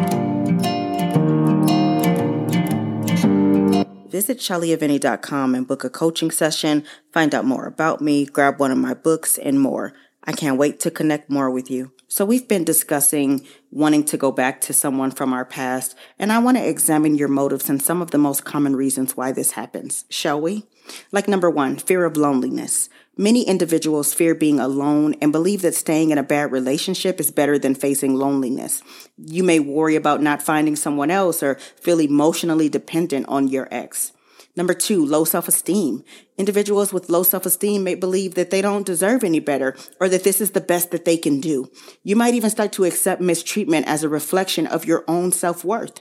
Visit 4.08 4.38
shaliavinny.com 4.38 5.54
and 5.54 5.68
book 5.68 5.84
a 5.84 5.90
coaching 5.90 6.30
session, 6.30 6.84
find 7.12 7.34
out 7.34 7.44
more 7.44 7.66
about 7.66 8.00
me, 8.00 8.24
grab 8.24 8.58
one 8.58 8.70
of 8.70 8.78
my 8.78 8.94
books, 8.94 9.36
and 9.36 9.60
more. 9.60 9.92
I 10.24 10.32
can't 10.32 10.58
wait 10.58 10.80
to 10.80 10.90
connect 10.90 11.30
more 11.30 11.50
with 11.50 11.70
you. 11.70 11.92
So 12.08 12.24
we've 12.24 12.48
been 12.48 12.64
discussing 12.64 13.46
wanting 13.70 14.04
to 14.04 14.16
go 14.16 14.32
back 14.32 14.60
to 14.62 14.72
someone 14.72 15.10
from 15.10 15.32
our 15.32 15.44
past, 15.44 15.94
and 16.18 16.32
I 16.32 16.38
want 16.38 16.56
to 16.56 16.68
examine 16.68 17.16
your 17.16 17.28
motives 17.28 17.68
and 17.68 17.82
some 17.82 18.00
of 18.00 18.10
the 18.10 18.18
most 18.18 18.44
common 18.44 18.74
reasons 18.74 19.16
why 19.16 19.32
this 19.32 19.52
happens. 19.52 20.04
Shall 20.08 20.40
we? 20.40 20.66
Like 21.12 21.28
number 21.28 21.50
one, 21.50 21.76
fear 21.76 22.04
of 22.04 22.16
loneliness. 22.16 22.88
Many 23.18 23.44
individuals 23.44 24.12
fear 24.12 24.34
being 24.34 24.60
alone 24.60 25.14
and 25.22 25.32
believe 25.32 25.62
that 25.62 25.74
staying 25.74 26.10
in 26.10 26.18
a 26.18 26.22
bad 26.22 26.52
relationship 26.52 27.18
is 27.18 27.30
better 27.30 27.58
than 27.58 27.74
facing 27.74 28.14
loneliness. 28.14 28.82
You 29.16 29.42
may 29.42 29.58
worry 29.58 29.96
about 29.96 30.20
not 30.20 30.42
finding 30.42 30.76
someone 30.76 31.10
else 31.10 31.42
or 31.42 31.54
feel 31.80 31.98
emotionally 31.98 32.68
dependent 32.68 33.24
on 33.26 33.48
your 33.48 33.68
ex. 33.70 34.12
Number 34.54 34.74
two, 34.74 35.04
low 35.04 35.24
self-esteem. 35.24 36.04
Individuals 36.36 36.92
with 36.92 37.08
low 37.08 37.22
self-esteem 37.22 37.82
may 37.82 37.94
believe 37.94 38.34
that 38.34 38.50
they 38.50 38.60
don't 38.60 38.84
deserve 38.84 39.24
any 39.24 39.40
better 39.40 39.74
or 39.98 40.10
that 40.10 40.24
this 40.24 40.42
is 40.42 40.50
the 40.50 40.60
best 40.60 40.90
that 40.90 41.06
they 41.06 41.16
can 41.16 41.40
do. 41.40 41.70
You 42.02 42.16
might 42.16 42.34
even 42.34 42.50
start 42.50 42.72
to 42.72 42.84
accept 42.84 43.22
mistreatment 43.22 43.86
as 43.86 44.02
a 44.02 44.10
reflection 44.10 44.66
of 44.66 44.84
your 44.84 45.04
own 45.08 45.32
self-worth. 45.32 46.00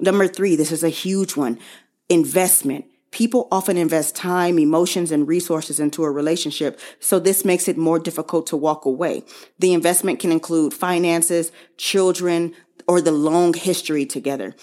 Number 0.00 0.26
three, 0.26 0.56
this 0.56 0.72
is 0.72 0.82
a 0.82 0.88
huge 0.88 1.36
one. 1.36 1.60
Investment. 2.08 2.86
People 3.16 3.48
often 3.50 3.78
invest 3.78 4.14
time, 4.14 4.58
emotions, 4.58 5.10
and 5.10 5.26
resources 5.26 5.80
into 5.80 6.04
a 6.04 6.10
relationship, 6.10 6.78
so 7.00 7.18
this 7.18 7.46
makes 7.46 7.66
it 7.66 7.78
more 7.78 7.98
difficult 7.98 8.46
to 8.48 8.58
walk 8.58 8.84
away. 8.84 9.24
The 9.58 9.72
investment 9.72 10.20
can 10.20 10.30
include 10.30 10.74
finances, 10.74 11.50
children, 11.78 12.54
or 12.86 13.00
the 13.00 13.12
long 13.12 13.54
history 13.54 14.04
together. 14.04 14.54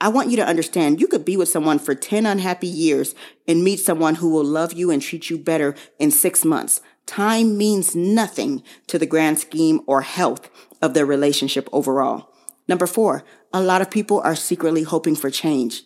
I 0.00 0.08
want 0.08 0.30
you 0.30 0.36
to 0.38 0.44
understand 0.44 1.00
you 1.00 1.06
could 1.06 1.24
be 1.24 1.36
with 1.36 1.48
someone 1.48 1.78
for 1.78 1.94
10 1.94 2.26
unhappy 2.26 2.66
years 2.66 3.14
and 3.46 3.62
meet 3.62 3.78
someone 3.78 4.16
who 4.16 4.30
will 4.30 4.44
love 4.44 4.72
you 4.72 4.90
and 4.90 5.00
treat 5.00 5.30
you 5.30 5.38
better 5.38 5.76
in 6.00 6.10
six 6.10 6.44
months. 6.44 6.80
Time 7.06 7.56
means 7.56 7.94
nothing 7.94 8.64
to 8.88 8.98
the 8.98 9.06
grand 9.06 9.38
scheme 9.38 9.80
or 9.86 10.00
health 10.00 10.50
of 10.82 10.94
their 10.94 11.06
relationship 11.06 11.68
overall. 11.70 12.32
Number 12.66 12.88
four, 12.88 13.22
a 13.52 13.62
lot 13.62 13.80
of 13.80 13.92
people 13.92 14.20
are 14.24 14.34
secretly 14.34 14.82
hoping 14.82 15.14
for 15.14 15.30
change. 15.30 15.84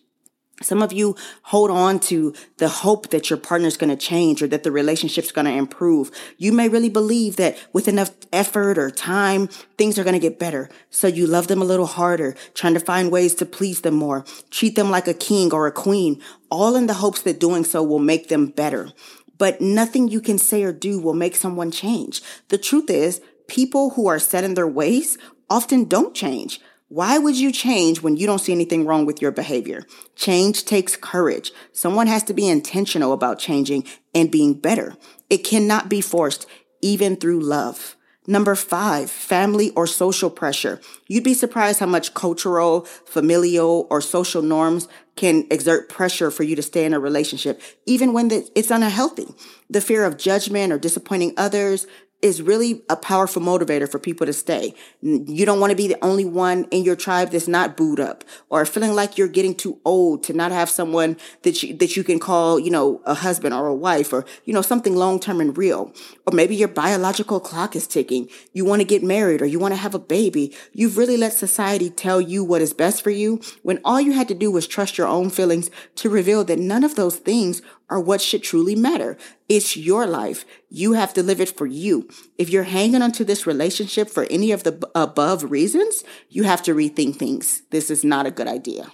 Some 0.62 0.80
of 0.82 0.92
you 0.92 1.16
hold 1.42 1.70
on 1.70 2.00
to 2.00 2.34
the 2.56 2.68
hope 2.68 3.10
that 3.10 3.28
your 3.28 3.38
partner's 3.38 3.76
going 3.76 3.90
to 3.90 3.96
change 3.96 4.42
or 4.42 4.46
that 4.46 4.62
the 4.62 4.72
relationship's 4.72 5.30
going 5.30 5.44
to 5.44 5.52
improve. 5.52 6.10
You 6.38 6.50
may 6.50 6.68
really 6.68 6.88
believe 6.88 7.36
that 7.36 7.58
with 7.74 7.88
enough 7.88 8.12
effort 8.32 8.78
or 8.78 8.90
time, 8.90 9.48
things 9.76 9.98
are 9.98 10.04
going 10.04 10.14
to 10.14 10.18
get 10.18 10.38
better. 10.38 10.70
So 10.88 11.08
you 11.08 11.26
love 11.26 11.48
them 11.48 11.60
a 11.60 11.66
little 11.66 11.86
harder, 11.86 12.34
trying 12.54 12.72
to 12.72 12.80
find 12.80 13.12
ways 13.12 13.34
to 13.34 13.46
please 13.46 13.82
them 13.82 13.94
more, 13.94 14.24
treat 14.50 14.76
them 14.76 14.90
like 14.90 15.06
a 15.06 15.14
king 15.14 15.52
or 15.52 15.66
a 15.66 15.72
queen, 15.72 16.22
all 16.50 16.74
in 16.74 16.86
the 16.86 16.94
hopes 16.94 17.20
that 17.22 17.38
doing 17.38 17.64
so 17.64 17.82
will 17.82 17.98
make 17.98 18.28
them 18.28 18.46
better. 18.46 18.92
But 19.36 19.60
nothing 19.60 20.08
you 20.08 20.22
can 20.22 20.38
say 20.38 20.62
or 20.62 20.72
do 20.72 20.98
will 20.98 21.12
make 21.12 21.36
someone 21.36 21.70
change. 21.70 22.22
The 22.48 22.56
truth 22.56 22.88
is, 22.88 23.20
people 23.46 23.90
who 23.90 24.06
are 24.06 24.18
set 24.18 24.44
in 24.44 24.54
their 24.54 24.66
ways 24.66 25.18
often 25.50 25.84
don't 25.84 26.14
change. 26.14 26.60
Why 26.88 27.18
would 27.18 27.36
you 27.36 27.50
change 27.50 28.00
when 28.00 28.16
you 28.16 28.28
don't 28.28 28.38
see 28.38 28.52
anything 28.52 28.86
wrong 28.86 29.06
with 29.06 29.20
your 29.20 29.32
behavior? 29.32 29.84
Change 30.14 30.64
takes 30.64 30.94
courage. 30.94 31.50
Someone 31.72 32.06
has 32.06 32.22
to 32.24 32.34
be 32.34 32.48
intentional 32.48 33.12
about 33.12 33.40
changing 33.40 33.84
and 34.14 34.30
being 34.30 34.54
better. 34.54 34.96
It 35.28 35.38
cannot 35.38 35.88
be 35.88 36.00
forced, 36.00 36.46
even 36.80 37.16
through 37.16 37.40
love. 37.40 37.96
Number 38.28 38.54
five, 38.54 39.10
family 39.10 39.70
or 39.70 39.88
social 39.88 40.30
pressure. 40.30 40.80
You'd 41.08 41.24
be 41.24 41.34
surprised 41.34 41.80
how 41.80 41.86
much 41.86 42.14
cultural, 42.14 42.82
familial, 43.04 43.88
or 43.90 44.00
social 44.00 44.42
norms 44.42 44.86
can 45.16 45.46
exert 45.50 45.88
pressure 45.88 46.30
for 46.30 46.42
you 46.42 46.54
to 46.54 46.62
stay 46.62 46.84
in 46.84 46.94
a 46.94 47.00
relationship, 47.00 47.60
even 47.84 48.12
when 48.12 48.30
it's 48.30 48.70
unhealthy. 48.70 49.26
The 49.70 49.80
fear 49.80 50.04
of 50.04 50.18
judgment 50.18 50.72
or 50.72 50.78
disappointing 50.78 51.34
others, 51.36 51.86
is 52.26 52.42
really 52.42 52.82
a 52.90 52.96
powerful 52.96 53.40
motivator 53.40 53.90
for 53.90 53.98
people 53.98 54.26
to 54.26 54.32
stay. 54.32 54.74
You 55.00 55.46
don't 55.46 55.60
want 55.60 55.70
to 55.70 55.76
be 55.76 55.88
the 55.88 56.04
only 56.04 56.24
one 56.24 56.64
in 56.64 56.84
your 56.84 56.96
tribe 56.96 57.30
that's 57.30 57.48
not 57.48 57.76
booed 57.76 58.00
up 58.00 58.24
or 58.50 58.66
feeling 58.66 58.92
like 58.92 59.16
you're 59.16 59.28
getting 59.28 59.54
too 59.54 59.80
old 59.84 60.22
to 60.24 60.32
not 60.32 60.52
have 60.52 60.68
someone 60.68 61.16
that 61.42 61.62
you, 61.62 61.74
that 61.76 61.96
you 61.96 62.04
can 62.04 62.18
call, 62.18 62.58
you 62.58 62.70
know, 62.70 63.00
a 63.06 63.14
husband 63.14 63.54
or 63.54 63.66
a 63.66 63.74
wife 63.74 64.12
or, 64.12 64.26
you 64.44 64.52
know, 64.52 64.62
something 64.62 64.94
long 64.94 65.18
term 65.18 65.40
and 65.40 65.56
real. 65.56 65.92
Or 66.26 66.34
maybe 66.34 66.54
your 66.54 66.68
biological 66.68 67.40
clock 67.40 67.74
is 67.74 67.86
ticking. 67.86 68.28
You 68.52 68.64
want 68.64 68.80
to 68.80 68.86
get 68.86 69.02
married 69.02 69.40
or 69.40 69.46
you 69.46 69.58
want 69.58 69.72
to 69.72 69.80
have 69.80 69.94
a 69.94 69.98
baby. 69.98 70.54
You've 70.72 70.98
really 70.98 71.16
let 71.16 71.32
society 71.32 71.88
tell 71.88 72.20
you 72.20 72.44
what 72.44 72.60
is 72.60 72.74
best 72.74 73.02
for 73.02 73.10
you 73.10 73.40
when 73.62 73.80
all 73.84 74.00
you 74.00 74.12
had 74.12 74.28
to 74.28 74.34
do 74.34 74.50
was 74.50 74.66
trust 74.66 74.98
your 74.98 75.06
own 75.06 75.30
feelings 75.30 75.70
to 75.96 76.10
reveal 76.10 76.44
that 76.44 76.58
none 76.58 76.84
of 76.84 76.96
those 76.96 77.16
things 77.16 77.62
are 77.88 78.00
what 78.00 78.20
should 78.20 78.42
truly 78.42 78.74
matter. 78.74 79.16
It's 79.48 79.76
your 79.76 80.06
life. 80.06 80.44
You 80.68 80.94
have 80.94 81.14
to 81.14 81.22
live 81.22 81.40
it 81.40 81.56
for 81.56 81.66
you. 81.66 82.08
If 82.36 82.50
you're 82.50 82.64
hanging 82.64 83.02
onto 83.02 83.24
this 83.24 83.46
relationship 83.46 84.10
for 84.10 84.24
any 84.30 84.50
of 84.52 84.64
the 84.64 84.88
above 84.94 85.50
reasons, 85.50 86.02
you 86.28 86.42
have 86.44 86.62
to 86.64 86.74
rethink 86.74 87.16
things. 87.16 87.62
This 87.70 87.90
is 87.90 88.04
not 88.04 88.26
a 88.26 88.30
good 88.30 88.48
idea. 88.48 88.90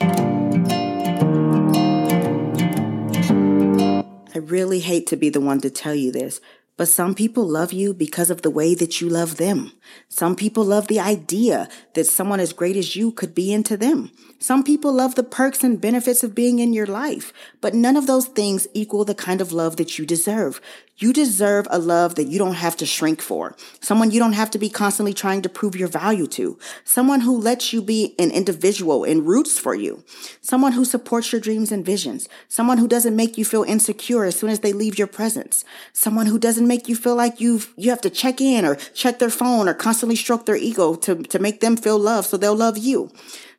I 4.34 4.38
really 4.38 4.80
hate 4.80 5.06
to 5.08 5.16
be 5.16 5.28
the 5.28 5.40
one 5.40 5.60
to 5.60 5.70
tell 5.70 5.94
you 5.94 6.10
this, 6.10 6.40
but 6.76 6.88
some 6.88 7.14
people 7.14 7.46
love 7.46 7.72
you 7.72 7.92
because 7.92 8.30
of 8.30 8.42
the 8.42 8.50
way 8.50 8.74
that 8.74 9.00
you 9.00 9.08
love 9.08 9.36
them. 9.36 9.72
Some 10.08 10.34
people 10.34 10.64
love 10.64 10.88
the 10.88 11.00
idea 11.00 11.68
that 11.94 12.06
someone 12.06 12.40
as 12.40 12.52
great 12.52 12.76
as 12.76 12.96
you 12.96 13.12
could 13.12 13.34
be 13.34 13.52
into 13.52 13.76
them. 13.76 14.10
Some 14.38 14.64
people 14.64 14.92
love 14.92 15.14
the 15.14 15.22
perks 15.22 15.62
and 15.62 15.80
benefits 15.80 16.24
of 16.24 16.34
being 16.34 16.58
in 16.58 16.72
your 16.72 16.86
life, 16.86 17.32
but 17.60 17.74
none 17.74 17.96
of 17.96 18.06
those 18.06 18.26
things 18.26 18.66
equal 18.74 19.04
the 19.04 19.14
kind 19.14 19.40
of 19.40 19.52
love 19.52 19.76
that 19.76 19.98
you 19.98 20.06
deserve. 20.06 20.60
You 21.02 21.12
deserve 21.12 21.66
a 21.68 21.80
love 21.80 22.14
that 22.14 22.28
you 22.28 22.38
don't 22.38 22.54
have 22.54 22.76
to 22.76 22.86
shrink 22.86 23.20
for. 23.20 23.56
Someone 23.80 24.12
you 24.12 24.20
don't 24.20 24.34
have 24.34 24.52
to 24.52 24.58
be 24.58 24.68
constantly 24.68 25.12
trying 25.12 25.42
to 25.42 25.48
prove 25.48 25.74
your 25.74 25.88
value 25.88 26.28
to. 26.28 26.56
Someone 26.84 27.22
who 27.22 27.36
lets 27.36 27.72
you 27.72 27.82
be 27.82 28.14
an 28.20 28.30
individual 28.30 29.02
and 29.02 29.26
roots 29.26 29.58
for 29.58 29.74
you. 29.74 30.04
Someone 30.40 30.72
who 30.72 30.84
supports 30.84 31.32
your 31.32 31.40
dreams 31.40 31.72
and 31.72 31.84
visions. 31.84 32.28
Someone 32.46 32.78
who 32.78 32.86
doesn't 32.86 33.16
make 33.16 33.36
you 33.36 33.44
feel 33.44 33.64
insecure 33.64 34.24
as 34.24 34.36
soon 34.36 34.50
as 34.50 34.60
they 34.60 34.72
leave 34.72 34.96
your 34.96 35.08
presence. 35.08 35.64
Someone 35.92 36.26
who 36.26 36.38
doesn't 36.38 36.68
make 36.68 36.88
you 36.88 36.94
feel 36.94 37.16
like 37.16 37.40
you've, 37.40 37.74
you 37.76 37.90
have 37.90 38.00
to 38.02 38.10
check 38.10 38.40
in 38.40 38.64
or 38.64 38.76
check 38.94 39.18
their 39.18 39.28
phone 39.28 39.68
or 39.68 39.74
constantly 39.74 40.14
stroke 40.14 40.46
their 40.46 40.54
ego 40.54 40.94
to, 40.94 41.16
to 41.16 41.40
make 41.40 41.58
them 41.58 41.76
feel 41.76 41.98
loved 41.98 42.28
so 42.28 42.36
they'll 42.36 42.54
love 42.54 42.78
you. 42.78 43.10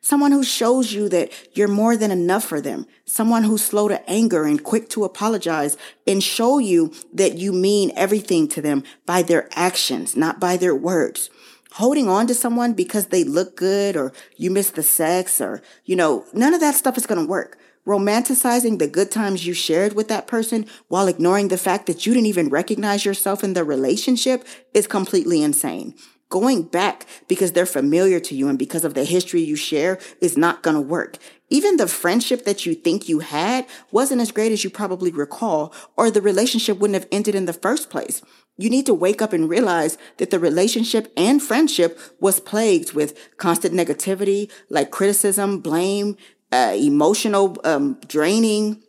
Someone 0.04 0.32
who 0.32 0.44
shows 0.44 0.92
you 0.92 1.08
that 1.08 1.32
you're 1.54 1.66
more 1.66 1.96
than 1.96 2.10
enough 2.10 2.44
for 2.44 2.60
them. 2.60 2.84
Someone 3.06 3.44
who's 3.44 3.64
slow 3.64 3.88
to 3.88 4.06
anger 4.06 4.44
and 4.44 4.62
quick 4.62 4.90
to 4.90 5.02
apologize 5.02 5.78
and 6.06 6.22
show 6.22 6.58
you 6.58 6.92
that 7.14 7.38
you 7.38 7.54
mean 7.54 7.90
everything 7.96 8.46
to 8.48 8.60
them 8.60 8.84
by 9.06 9.22
their 9.22 9.48
actions, 9.52 10.14
not 10.14 10.38
by 10.38 10.58
their 10.58 10.74
words. 10.74 11.30
Holding 11.76 12.06
on 12.06 12.26
to 12.26 12.34
someone 12.34 12.74
because 12.74 13.06
they 13.06 13.24
look 13.24 13.56
good 13.56 13.96
or 13.96 14.12
you 14.36 14.50
miss 14.50 14.68
the 14.68 14.82
sex 14.82 15.40
or, 15.40 15.62
you 15.86 15.96
know, 15.96 16.26
none 16.34 16.52
of 16.52 16.60
that 16.60 16.74
stuff 16.74 16.98
is 16.98 17.06
going 17.06 17.22
to 17.22 17.26
work. 17.26 17.56
Romanticizing 17.86 18.78
the 18.78 18.88
good 18.88 19.10
times 19.10 19.46
you 19.46 19.54
shared 19.54 19.94
with 19.94 20.08
that 20.08 20.26
person 20.26 20.66
while 20.88 21.08
ignoring 21.08 21.48
the 21.48 21.56
fact 21.56 21.86
that 21.86 22.04
you 22.04 22.12
didn't 22.12 22.26
even 22.26 22.50
recognize 22.50 23.06
yourself 23.06 23.42
in 23.42 23.54
the 23.54 23.64
relationship 23.64 24.44
is 24.74 24.86
completely 24.86 25.42
insane 25.42 25.94
going 26.28 26.62
back 26.62 27.06
because 27.28 27.52
they're 27.52 27.66
familiar 27.66 28.20
to 28.20 28.34
you 28.34 28.48
and 28.48 28.58
because 28.58 28.84
of 28.84 28.94
the 28.94 29.04
history 29.04 29.40
you 29.40 29.56
share 29.56 29.98
is 30.20 30.36
not 30.36 30.62
going 30.62 30.74
to 30.74 30.80
work. 30.80 31.18
Even 31.50 31.76
the 31.76 31.86
friendship 31.86 32.44
that 32.44 32.66
you 32.66 32.74
think 32.74 33.08
you 33.08 33.20
had 33.20 33.66
wasn't 33.90 34.20
as 34.20 34.32
great 34.32 34.50
as 34.50 34.64
you 34.64 34.70
probably 34.70 35.10
recall, 35.10 35.72
or 35.96 36.10
the 36.10 36.22
relationship 36.22 36.78
wouldn't 36.78 37.00
have 37.00 37.08
ended 37.12 37.34
in 37.34 37.44
the 37.44 37.52
first 37.52 37.90
place. 37.90 38.22
You 38.56 38.70
need 38.70 38.86
to 38.86 38.94
wake 38.94 39.20
up 39.20 39.32
and 39.32 39.48
realize 39.48 39.98
that 40.18 40.30
the 40.30 40.38
relationship 40.38 41.12
and 41.16 41.42
friendship 41.42 41.98
was 42.20 42.40
plagued 42.40 42.92
with 42.92 43.36
constant 43.36 43.74
negativity, 43.74 44.50
like 44.70 44.90
criticism, 44.90 45.60
blame, 45.60 46.16
uh, 46.52 46.74
emotional 46.76 47.56
um, 47.64 47.98
draining, 48.06 48.82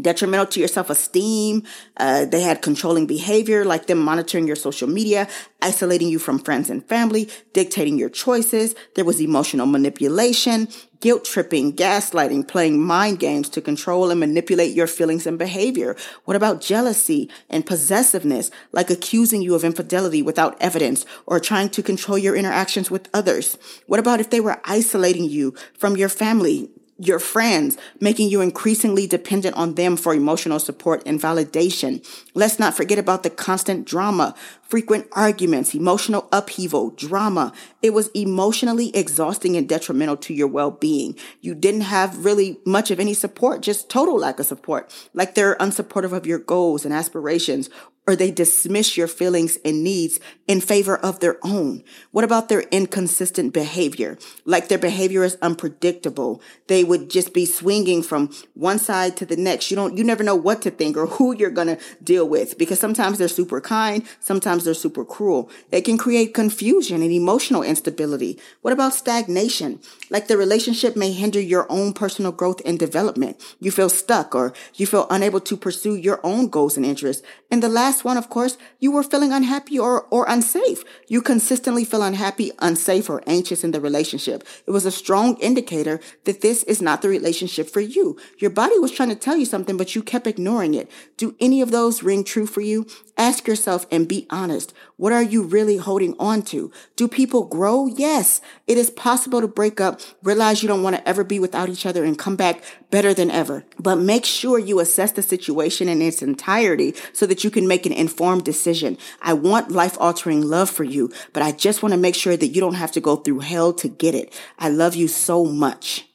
detrimental 0.00 0.46
to 0.46 0.60
your 0.60 0.68
self-esteem. 0.68 1.62
Uh, 1.96 2.24
they 2.24 2.42
had 2.42 2.62
controlling 2.62 3.06
behavior, 3.06 3.64
like 3.64 3.86
them 3.86 3.98
monitoring 3.98 4.46
your 4.46 4.56
social 4.56 4.88
media, 4.88 5.28
isolating 5.62 6.08
you 6.08 6.18
from 6.18 6.38
friends 6.38 6.70
and 6.70 6.84
family, 6.88 7.28
dictating 7.52 7.98
your 7.98 8.08
choices. 8.08 8.74
There 8.94 9.04
was 9.04 9.20
emotional 9.20 9.66
manipulation, 9.66 10.68
guilt 11.00 11.24
tripping, 11.24 11.72
gaslighting, 11.74 12.46
playing 12.48 12.82
mind 12.82 13.18
games 13.18 13.48
to 13.50 13.60
control 13.60 14.10
and 14.10 14.20
manipulate 14.20 14.74
your 14.74 14.86
feelings 14.86 15.26
and 15.26 15.38
behavior. 15.38 15.96
What 16.24 16.36
about 16.36 16.60
jealousy 16.60 17.30
and 17.48 17.66
possessiveness, 17.66 18.50
like 18.72 18.90
accusing 18.90 19.42
you 19.42 19.54
of 19.54 19.64
infidelity 19.64 20.22
without 20.22 20.56
evidence 20.60 21.06
or 21.26 21.40
trying 21.40 21.70
to 21.70 21.82
control 21.82 22.18
your 22.18 22.36
interactions 22.36 22.90
with 22.90 23.08
others? 23.12 23.58
What 23.86 24.00
about 24.00 24.20
if 24.20 24.30
they 24.30 24.40
were 24.40 24.60
isolating 24.64 25.24
you 25.24 25.54
from 25.76 25.96
your 25.96 26.08
family, 26.08 26.70
your 26.98 27.20
friends, 27.20 27.78
making 28.00 28.28
you 28.28 28.40
increasingly 28.40 29.06
dependent 29.06 29.56
on 29.56 29.74
them 29.74 29.96
for 29.96 30.14
emotional 30.14 30.58
support 30.58 31.02
and 31.06 31.20
validation. 31.20 32.04
Let's 32.34 32.58
not 32.58 32.74
forget 32.74 32.98
about 32.98 33.22
the 33.22 33.30
constant 33.30 33.86
drama, 33.86 34.34
frequent 34.62 35.06
arguments, 35.12 35.74
emotional 35.74 36.28
upheaval, 36.32 36.90
drama. 36.90 37.52
It 37.82 37.94
was 37.94 38.08
emotionally 38.08 38.94
exhausting 38.96 39.56
and 39.56 39.68
detrimental 39.68 40.16
to 40.18 40.34
your 40.34 40.48
well-being. 40.48 41.16
You 41.40 41.54
didn't 41.54 41.82
have 41.82 42.24
really 42.24 42.58
much 42.66 42.90
of 42.90 42.98
any 42.98 43.14
support, 43.14 43.62
just 43.62 43.88
total 43.88 44.18
lack 44.18 44.40
of 44.40 44.46
support. 44.46 44.92
Like 45.14 45.34
they're 45.34 45.56
unsupportive 45.56 46.12
of 46.12 46.26
your 46.26 46.40
goals 46.40 46.84
and 46.84 46.92
aspirations 46.92 47.70
or 48.08 48.16
they 48.16 48.30
dismiss 48.30 48.96
your 48.96 49.06
feelings 49.06 49.58
and 49.66 49.84
needs 49.84 50.18
in 50.46 50.62
favor 50.62 50.96
of 50.96 51.20
their 51.20 51.36
own? 51.42 51.84
What 52.10 52.24
about 52.24 52.48
their 52.48 52.62
inconsistent 52.70 53.52
behavior? 53.52 54.16
Like 54.46 54.68
their 54.68 54.78
behavior 54.78 55.24
is 55.24 55.36
unpredictable. 55.42 56.40
They 56.68 56.84
would 56.84 57.10
just 57.10 57.34
be 57.34 57.44
swinging 57.44 58.02
from 58.02 58.30
one 58.54 58.78
side 58.78 59.14
to 59.18 59.26
the 59.26 59.36
next. 59.36 59.70
You 59.70 59.76
don't, 59.76 59.98
you 59.98 60.02
never 60.02 60.24
know 60.24 60.34
what 60.34 60.62
to 60.62 60.70
think 60.70 60.96
or 60.96 61.06
who 61.06 61.36
you're 61.36 61.50
going 61.50 61.76
to 61.76 61.78
deal 62.02 62.26
with 62.26 62.56
because 62.56 62.80
sometimes 62.80 63.18
they're 63.18 63.28
super 63.28 63.60
kind. 63.60 64.02
Sometimes 64.20 64.64
they're 64.64 64.72
super 64.72 65.04
cruel. 65.04 65.50
It 65.70 65.82
can 65.82 65.98
create 65.98 66.32
confusion 66.32 67.02
and 67.02 67.12
emotional 67.12 67.62
instability. 67.62 68.40
What 68.62 68.72
about 68.72 68.94
stagnation? 68.94 69.80
Like 70.08 70.28
the 70.28 70.38
relationship 70.38 70.96
may 70.96 71.12
hinder 71.12 71.40
your 71.40 71.70
own 71.70 71.92
personal 71.92 72.32
growth 72.32 72.62
and 72.64 72.78
development. 72.78 73.38
You 73.60 73.70
feel 73.70 73.90
stuck 73.90 74.34
or 74.34 74.54
you 74.76 74.86
feel 74.86 75.06
unable 75.10 75.40
to 75.40 75.58
pursue 75.58 75.94
your 75.94 76.20
own 76.24 76.48
goals 76.48 76.78
and 76.78 76.86
interests. 76.86 77.22
And 77.50 77.62
the 77.62 77.68
last 77.68 77.97
last 77.98 78.04
one, 78.04 78.16
of 78.16 78.30
course, 78.30 78.56
you 78.78 78.92
were 78.92 79.02
feeling 79.02 79.32
unhappy 79.32 79.76
or, 79.76 80.06
or 80.10 80.24
unsafe. 80.28 80.84
You 81.08 81.20
consistently 81.20 81.84
feel 81.84 82.02
unhappy, 82.02 82.52
unsafe, 82.60 83.10
or 83.10 83.24
anxious 83.26 83.64
in 83.64 83.72
the 83.72 83.80
relationship. 83.80 84.44
It 84.66 84.70
was 84.70 84.86
a 84.86 84.92
strong 84.92 85.36
indicator 85.38 85.98
that 86.24 86.40
this 86.40 86.62
is 86.64 86.80
not 86.80 87.02
the 87.02 87.08
relationship 87.08 87.68
for 87.68 87.80
you. 87.80 88.16
Your 88.38 88.50
body 88.50 88.78
was 88.78 88.92
trying 88.92 89.08
to 89.08 89.16
tell 89.16 89.36
you 89.36 89.44
something, 89.44 89.76
but 89.76 89.96
you 89.96 90.02
kept 90.02 90.28
ignoring 90.28 90.74
it. 90.74 90.88
Do 91.16 91.34
any 91.40 91.60
of 91.60 91.72
those 91.72 92.04
ring 92.04 92.22
true 92.22 92.46
for 92.46 92.60
you? 92.60 92.86
Ask 93.18 93.48
yourself 93.48 93.84
and 93.90 94.06
be 94.06 94.28
honest. 94.30 94.72
What 94.96 95.12
are 95.12 95.22
you 95.22 95.42
really 95.42 95.76
holding 95.76 96.14
on 96.20 96.42
to? 96.42 96.70
Do 96.94 97.08
people 97.08 97.46
grow? 97.46 97.88
Yes. 97.88 98.40
It 98.68 98.78
is 98.78 98.90
possible 98.90 99.40
to 99.40 99.48
break 99.48 99.80
up, 99.80 100.00
realize 100.22 100.62
you 100.62 100.68
don't 100.68 100.84
want 100.84 100.94
to 100.94 101.08
ever 101.08 101.24
be 101.24 101.40
without 101.40 101.68
each 101.68 101.84
other 101.84 102.04
and 102.04 102.16
come 102.16 102.36
back 102.36 102.62
better 102.92 103.12
than 103.12 103.28
ever. 103.28 103.64
But 103.76 103.96
make 103.96 104.24
sure 104.24 104.56
you 104.56 104.78
assess 104.78 105.10
the 105.10 105.22
situation 105.22 105.88
in 105.88 106.00
its 106.00 106.22
entirety 106.22 106.94
so 107.12 107.26
that 107.26 107.42
you 107.42 107.50
can 107.50 107.66
make 107.66 107.86
an 107.86 107.92
informed 107.92 108.44
decision. 108.44 108.96
I 109.20 109.32
want 109.32 109.72
life 109.72 109.96
altering 109.98 110.42
love 110.42 110.70
for 110.70 110.84
you, 110.84 111.10
but 111.32 111.42
I 111.42 111.50
just 111.50 111.82
want 111.82 111.94
to 111.94 111.98
make 111.98 112.14
sure 112.14 112.36
that 112.36 112.46
you 112.46 112.60
don't 112.60 112.74
have 112.74 112.92
to 112.92 113.00
go 113.00 113.16
through 113.16 113.40
hell 113.40 113.72
to 113.72 113.88
get 113.88 114.14
it. 114.14 114.32
I 114.60 114.68
love 114.68 114.94
you 114.94 115.08
so 115.08 115.44
much. 115.44 116.08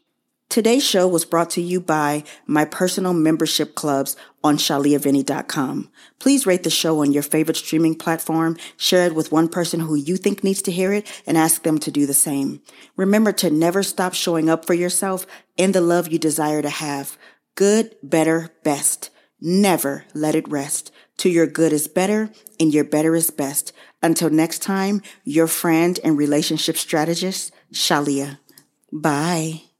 Today's 0.53 0.85
show 0.85 1.07
was 1.07 1.25
brought 1.25 1.49
to 1.51 1.61
you 1.63 1.81
by 1.81 2.23
my 2.45 2.63
personal 2.63 3.11
membership 3.11 3.73
clubs 3.73 4.15
on 4.43 4.57
shaliavinny.com. 4.57 5.89
Please 6.19 6.45
rate 6.45 6.63
the 6.63 6.69
show 6.69 7.01
on 7.01 7.11
your 7.11 7.23
favorite 7.23 7.57
streaming 7.57 7.95
platform, 7.95 8.57
share 8.77 9.05
it 9.05 9.15
with 9.15 9.31
one 9.31 9.47
person 9.47 9.81
who 9.81 9.95
you 9.95 10.17
think 10.17 10.43
needs 10.43 10.61
to 10.63 10.71
hear 10.71 10.91
it, 10.91 11.07
and 11.25 11.37
ask 11.37 11.63
them 11.63 11.77
to 11.79 11.91
do 11.91 12.05
the 12.05 12.13
same. 12.13 12.61
Remember 12.97 13.31
to 13.31 13.49
never 13.49 13.83
stop 13.83 14.13
showing 14.13 14.49
up 14.49 14.65
for 14.65 14.73
yourself 14.73 15.25
and 15.57 15.73
the 15.73 15.81
love 15.81 16.09
you 16.09 16.19
desire 16.19 16.61
to 16.61 16.69
have. 16.69 17.17
Good, 17.55 17.95
better, 18.03 18.51
best. 18.63 19.09
Never 19.39 20.05
let 20.13 20.35
it 20.35 20.47
rest. 20.47 20.91
To 21.17 21.29
your 21.29 21.47
good 21.47 21.73
is 21.73 21.87
better 21.87 22.29
and 22.59 22.73
your 22.73 22.83
better 22.83 23.15
is 23.15 23.29
best. 23.29 23.73
Until 24.01 24.29
next 24.29 24.59
time, 24.59 25.01
your 25.23 25.47
friend 25.47 25.99
and 26.03 26.17
relationship 26.17 26.77
strategist, 26.77 27.53
Shalia. 27.73 28.39
Bye. 28.91 29.72